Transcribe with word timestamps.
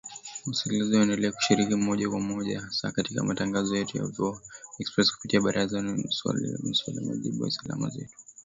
Wasikilizaji 0.47 0.95
waendelea 0.97 1.31
kushiriki 1.31 1.75
moja 1.75 2.09
kwa 2.09 2.19
moja 2.19 2.61
hasa 2.61 2.91
katika 2.91 3.23
matangazo 3.23 3.75
yetu 3.77 3.97
ya 3.97 4.05
VOA 4.07 4.41
Express 4.79 5.11
kupitia 5.15 5.41
‘Barazani’ 5.41 6.03
na 6.03 6.11
‘Swali 6.11 6.41
la 6.43 6.47
Leo’, 6.47 6.59
'Maswali 6.63 6.99
na 7.05 7.05
Majibu', 7.09 7.45
na 7.45 7.51
'Salamu 7.51 7.89
Zenu' 7.89 8.09